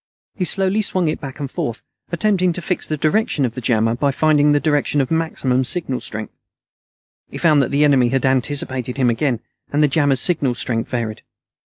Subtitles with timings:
[0.33, 3.93] He slowly swung it back and forth, attempting to fix the direction of the jammer
[3.93, 6.33] by finding the direction of maximum signal strength.
[7.29, 9.41] He found that the enemy had anticipated him again,
[9.71, 11.21] and the jammer's signal strength varied.